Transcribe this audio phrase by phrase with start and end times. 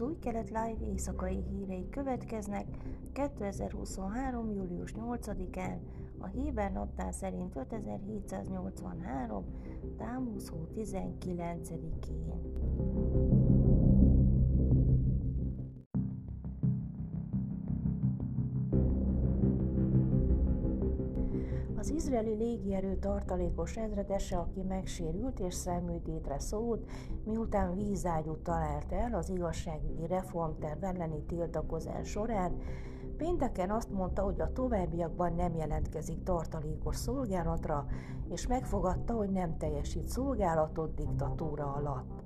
[0.00, 2.66] Az új kelet live éjszakai hírei következnek
[3.12, 4.50] 2023.
[4.50, 5.78] július 8-án,
[6.18, 9.44] a Héber naptár szerint 5783.
[9.96, 10.34] tám
[10.74, 13.09] 19-én.
[21.80, 26.90] Az izraeli légierő tartalékos ezredese, aki megsérült és szemműtétre szólt,
[27.24, 32.56] miután vízágyút talált el az igazságügyi reformterv elleni tiltakozás során,
[33.16, 37.86] pénteken azt mondta, hogy a továbbiakban nem jelentkezik tartalékos szolgálatra,
[38.28, 42.19] és megfogadta, hogy nem teljesít szolgálatot diktatúra alatt.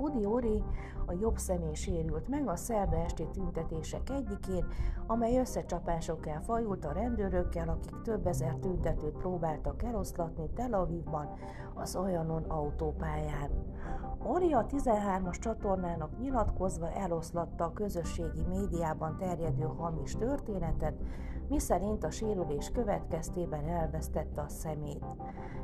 [0.00, 0.62] Udi Ori,
[1.06, 4.64] a jobb személy sérült meg a szerda esti tüntetések egyikén,
[5.06, 11.28] amely összecsapásokkal fajult a rendőrökkel, akik több ezer tüntetőt próbáltak eloszlatni Tel Avivban,
[11.74, 13.50] az Ojanon autópályán.
[14.28, 20.94] Ori a 13-as csatornának nyilatkozva eloszlatta a közösségi médiában terjedő hamis történetet,
[21.48, 25.04] miszerint a sérülés következtében elvesztette a szemét.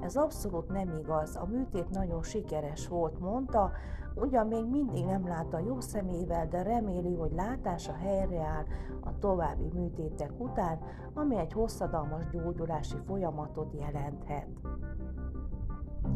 [0.00, 3.70] Ez abszolút nem igaz, a műtét nagyon sikeres volt, mondta,
[4.14, 8.64] ugyan még mindig nem lát a jó szemével, de reméli, hogy látása helyreáll
[9.00, 10.78] a további műtétek után,
[11.14, 14.46] ami egy hosszadalmas gyógyulási folyamatot jelenthet.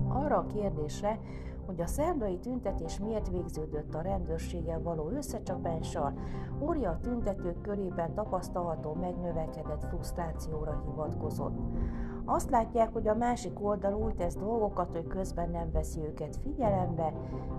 [0.09, 1.19] Arra a kérdésre,
[1.69, 6.12] hogy a szerdai tüntetés miért végződött a rendőrséggel való összecsapással,
[6.60, 11.58] Óri a tüntetők körében tapasztalható megnövekedett frusztrációra hivatkozott.
[12.25, 17.12] Azt látják, hogy a másik oldal úgy tesz dolgokat, hogy közben nem veszi őket figyelembe,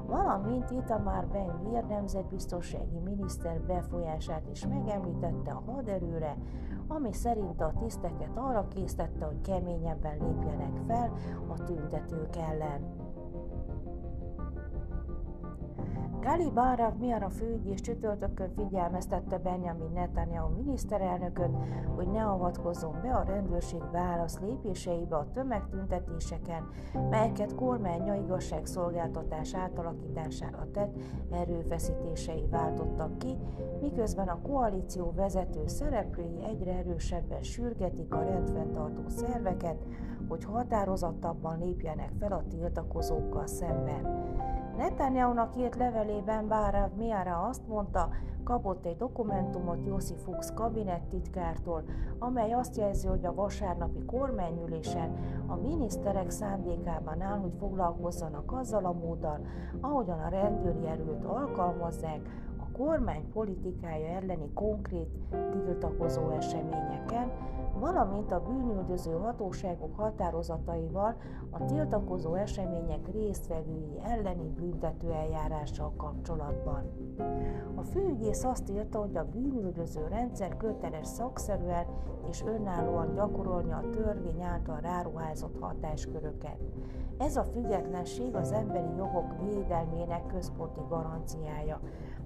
[0.07, 6.37] valamint Itamar Ben Vir nemzetbiztonsági miniszter befolyását is megemlítette a haderőre,
[6.87, 11.13] ami szerint a tiszteket arra késztette, hogy keményebben lépjenek fel
[11.47, 13.08] a tüntetők ellen.
[16.21, 16.93] Gali Barav
[17.23, 21.49] a főügyész csütörtökön figyelmeztette Benjamin Netanyahu miniszterelnököt,
[21.95, 26.67] hogy ne avatkozzon be a rendőrség válasz lépéseibe a tömegtüntetéseken,
[27.09, 30.95] melyeket kormánya igazságszolgáltatás átalakítására tett
[31.31, 33.37] erőfeszítései váltottak ki,
[33.81, 39.83] miközben a koalíció vezető szereplői egyre erősebben sürgetik a rendfenntartó szerveket,
[40.27, 44.27] hogy határozottabban lépjenek fel a tiltakozókkal szemben.
[44.79, 48.09] Netanyahu-nak írt levelében Bárav Miara azt mondta,
[48.43, 51.83] kapott egy dokumentumot Jossi Fuchs kabinettitkártól,
[52.19, 55.17] amely azt jelzi, hogy a vasárnapi kormányülésen
[55.47, 59.39] a miniszterek szándékában áll, hogy foglalkozzanak azzal a móddal,
[59.81, 62.21] ahogyan a rendőri erőt alkalmazzák,
[62.79, 65.09] kormány politikája elleni konkrét
[65.51, 67.31] tiltakozó eseményeken,
[67.79, 71.15] valamint a bűnüldöző hatóságok határozataival
[71.49, 76.83] a tiltakozó események résztvevői elleni büntető eljárással kapcsolatban.
[77.75, 81.85] A főügyész azt írta, hogy a bűnüldöző rendszer köteles szakszerűen
[82.29, 86.59] és önállóan gyakorolni a törvény által ráruházott hatásköröket.
[87.19, 91.79] Ez a függetlenség az emberi jogok védelmének központi garanciája.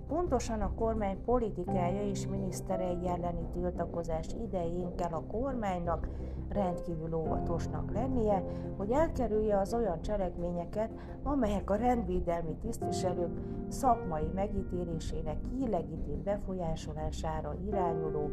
[0.07, 6.07] Pontosan a kormány politikája és miniszterei elleni tiltakozás idején kell a kormánynak
[6.49, 8.43] rendkívül óvatosnak lennie,
[8.77, 10.91] hogy elkerülje az olyan cselekményeket,
[11.23, 18.29] amelyek a rendvédelmi tisztviselők szakmai megítélésének illegitim befolyásolására irányuló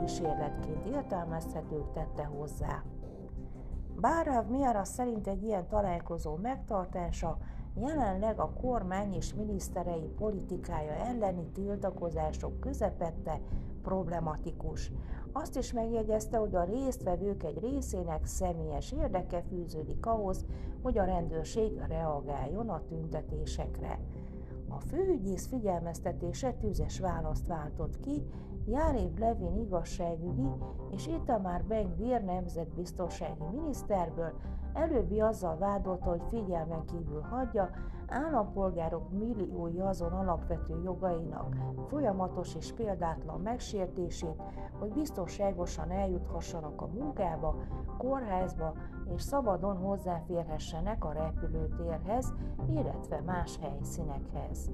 [0.00, 2.82] kísérletként értelmezhetők tette hozzá.
[4.00, 7.38] Bárav Miara szerint egy ilyen találkozó megtartása
[7.74, 13.40] jelenleg a kormány és miniszterei politikája elleni tiltakozások közepette
[13.82, 14.92] problematikus.
[15.32, 20.44] Azt is megjegyezte, hogy a résztvevők egy részének személyes érdeke fűződik ahhoz,
[20.82, 23.98] hogy a rendőrség reagáljon a tüntetésekre.
[24.68, 28.22] A főügyész figyelmeztetése tüzes választ váltott ki,
[28.66, 30.48] Járév Levin igazságügyi
[30.90, 34.32] és Itamár Ben nemzetbiztonsági miniszterből
[34.76, 37.70] előbbi azzal vádolta, hogy figyelmen kívül hagyja
[38.08, 41.56] állampolgárok milliói azon alapvető jogainak
[41.88, 44.42] folyamatos és példátlan megsértését,
[44.78, 47.54] hogy biztonságosan eljuthassanak a munkába,
[47.98, 48.72] kórházba
[49.14, 52.32] és szabadon hozzáférhessenek a repülőtérhez,
[52.68, 54.70] illetve más helyszínekhez.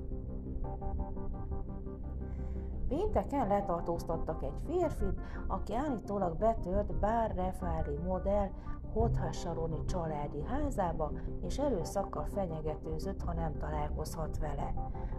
[2.88, 8.50] Pénteken letartóztattak egy férfit, aki állítólag betört bár Refáli modell
[8.92, 11.12] Hothasaroni családi házába,
[11.42, 14.72] és erőszakkal fenyegetőzött, ha nem találkozhat vele.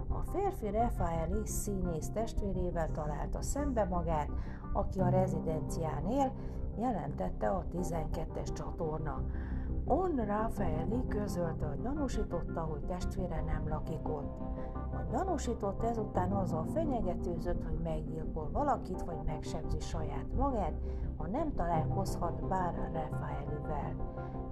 [0.08, 4.30] A férfi Rafaeli színész testvérével találta szembe magát,
[4.74, 6.32] aki a rezidencián él,
[6.78, 9.24] jelentette a 12-es csatorna.
[9.86, 14.42] On Raffaelli közölte, hogy gyanúsította, hogy testvére nem lakik ott.
[14.76, 20.74] A gyanúsított ezután azzal fenyegetőzött, hogy meggyilkol valakit, vagy megsebzi saját magát,
[21.18, 23.96] ha nem találkozhat bár Raffaellivel.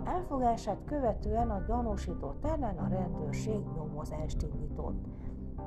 [0.05, 5.05] Elfogását követően a gyanúsított ellen a rendőrség nyomozást indított.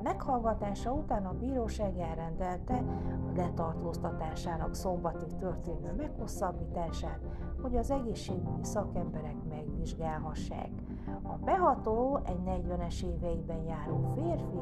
[0.02, 7.20] Meghallgatása után a bíróság elrendelte a letartóztatásának szombatig történő meghosszabbítását,
[7.64, 10.70] hogy az egészségügyi szakemberek megvizsgálhassák.
[11.22, 14.60] A behatoló egy 40-es éveiben járó férfi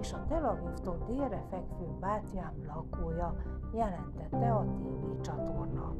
[0.00, 3.34] és a Tel Avivtól délre fekvő Bátyám lakója,
[3.74, 5.94] jelentette a TV csatorna.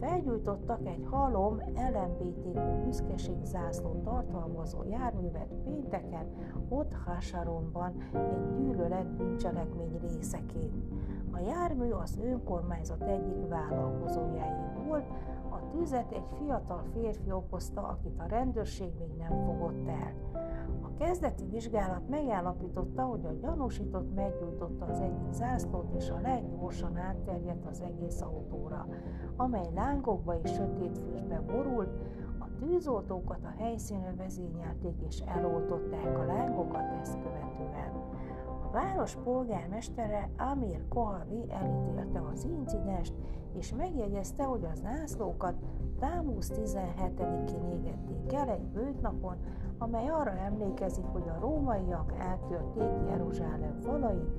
[0.00, 1.62] Felgyújtottak egy halom
[1.92, 6.26] LMBTQ büszkeség zászlót tartalmazó járművet pénteken
[6.68, 10.74] ott Hasaronban egy gyűlölet bűncselekmény részeként.
[11.30, 15.04] A jármű az önkormányzat egyik vállalkozójáé volt,
[15.78, 20.12] tüzet egy fiatal férfi okozta, akit a rendőrség még nem fogott el.
[20.82, 26.96] A kezdeti vizsgálat megállapította, hogy a gyanúsított meggyújtotta az egyik zászlót, és a lány gyorsan
[26.96, 28.86] átterjedt az egész autóra,
[29.36, 31.90] amely lángokba és sötét füstbe borult,
[32.38, 37.92] a tűzoltókat a helyszínre vezényelték és eloltották a lángokat ezt követően.
[38.66, 43.14] A város polgármestere Amir Kohavi elítélte az incidenst,
[43.58, 45.54] és megjegyezte, hogy az zászlókat
[45.98, 49.36] Támusz 17-én égették el egy bőtnapon,
[49.78, 54.30] amely arra emlékezik, hogy a rómaiak áttörték Jeruzsálem falait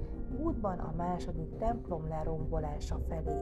[0.44, 3.42] útban a második templom lerombolása felé.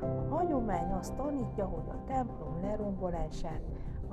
[0.00, 3.62] A hagyomány azt tanítja, hogy a templom lerombolását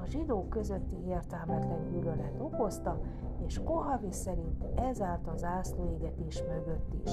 [0.09, 3.01] zsidók közötti értelmetlen gyűlölet okozta,
[3.45, 7.11] és Kohavi szerint ez állt az ászlóégetés mögött is.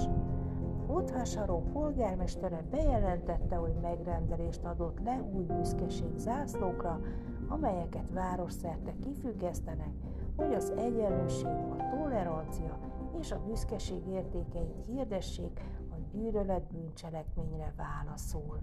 [0.86, 7.00] Othásaró polgármestere bejelentette, hogy megrendelést adott le új büszkeség zászlókra,
[7.48, 9.92] amelyeket városszerte kifüggesztenek,
[10.36, 12.78] hogy az egyenlőség, a tolerancia
[13.18, 15.60] és a büszkeség értékeit hirdessék
[15.90, 18.60] a gyűlölet bűncselekményre válaszol.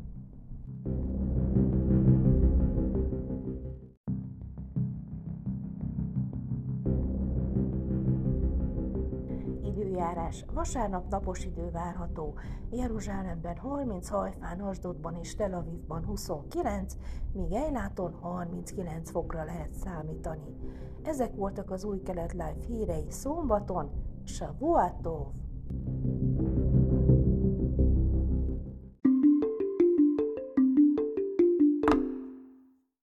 [10.14, 10.46] Időjárás.
[10.54, 12.34] Vasárnap napos idő várható.
[12.72, 16.94] Jeruzsálemben 30, Hajfán, Asdodban és Tel Avivban 29,
[17.34, 20.56] míg Ejláton 39 fokra lehet számítani.
[21.04, 23.92] Ezek voltak az új kelet live hírei szombaton.
[24.24, 25.28] Shavuatov!
[25.76, 26.43] thank you